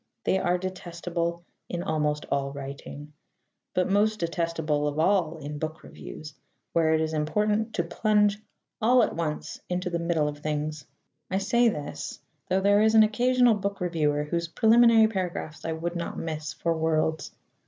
They 0.23 0.39
are 0.39 0.57
detestable 0.57 1.45
in 1.69 1.83
almost 1.83 2.25
all 2.31 2.51
writing, 2.51 3.13
but 3.75 3.87
most 3.87 4.19
detestable 4.19 4.87
of 4.87 4.97
all 4.97 5.37
in 5.37 5.59
book 5.59 5.83
reviews, 5.83 6.33
where 6.73 6.95
it 6.95 7.01
is 7.01 7.13
important 7.13 7.75
to 7.75 7.83
plunge 7.83 8.39
all 8.81 9.03
at 9.03 9.15
once 9.15 9.61
into 9.69 9.91
the 9.91 9.99
middle 9.99 10.27
of 10.27 10.39
things. 10.39 10.87
I 11.29 11.37
say 11.37 11.69
this, 11.69 12.19
though 12.49 12.61
there 12.61 12.81
is 12.81 12.95
an 12.95 13.03
occasional 13.03 13.53
book 13.53 13.79
reviewer 13.79 14.23
whose 14.23 14.47
preliminary 14.47 15.07
paragraphs 15.07 15.65
I 15.65 15.73
would 15.73 15.95
not 15.95 16.17
miss 16.17 16.51
for 16.53 16.75
worlds. 16.75 17.31